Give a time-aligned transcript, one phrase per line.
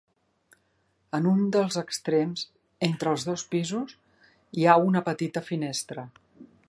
[1.17, 2.45] En un dels extrems,
[2.89, 3.95] entre els dos pisos,
[4.59, 6.07] hi ha una petita finestra.